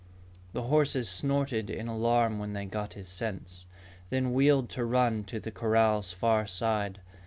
The 0.53 0.63
horses 0.63 1.07
snorted 1.07 1.69
in 1.69 1.87
alarm 1.87 2.39
when 2.39 2.53
they 2.53 2.65
got 2.65 2.93
his 2.95 3.07
scent, 3.07 3.67
then 4.09 4.33
wheeled 4.33 4.67
to 4.71 4.83
run 4.83 5.23
to 5.25 5.39
the 5.39 5.51
corral's 5.51 6.11
far 6.11 6.47
side. 6.47 7.01